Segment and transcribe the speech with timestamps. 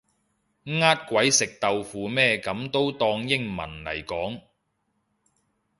[0.03, 0.05] 呃
[1.07, 4.41] 鬼食豆腐咩噉都當英文嚟講